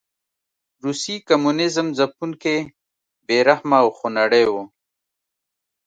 روسي 0.83 1.15
کمونېزم 1.27 1.87
ځپونکی، 1.97 2.57
بې 3.25 3.37
رحمه 3.49 3.77
او 3.83 3.87
خونړی 3.97 4.43
و. 4.51 4.53